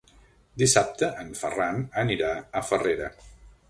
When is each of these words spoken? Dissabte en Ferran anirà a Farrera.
Dissabte 0.61 1.11
en 1.25 1.31
Ferran 1.43 1.87
anirà 2.07 2.35
a 2.63 2.69
Farrera. 2.73 3.17